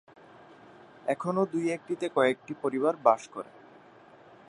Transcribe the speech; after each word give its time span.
এখনো 1.05 1.41
দুই 1.45 1.65
একটিতে 1.71 2.05
কয়েকটি 2.09 2.53
পরিবার 2.61 2.93
বাস 3.03 3.21
করে। 3.27 3.51